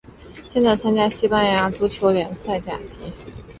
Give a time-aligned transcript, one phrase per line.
[0.49, 2.59] 现在参加西班牙足球甲级联
[2.89, 3.11] 赛。